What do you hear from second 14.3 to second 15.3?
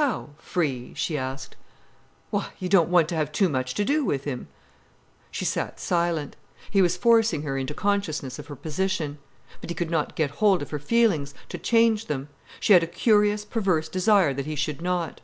that he should not.